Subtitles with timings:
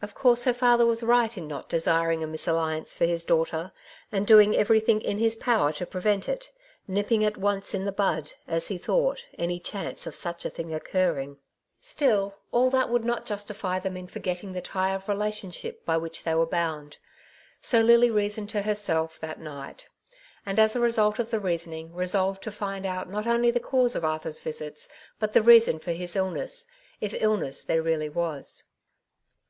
[0.00, 3.70] Of course her father was right in not desiring a misalliance for his daughter,
[4.10, 6.50] and doing everything in his power to prevent it,
[6.86, 10.72] nipping at once in the bud, as he thought, any chance of such a thing
[10.72, 11.36] occurring.
[11.82, 14.64] Still, all that would not justify The Marriage at Clinton Park.
[14.64, 16.96] 209 them in forgetting the tie of relationship by which they were bound.
[17.60, 19.86] So Lily reasoned to herself that night;
[20.46, 23.94] and as a result of the reasoning, resolved to find out not only the cause
[23.94, 24.88] of Arthur^s visits,
[25.18, 26.66] but the reason for his illness,
[27.02, 28.64] if illness there really was.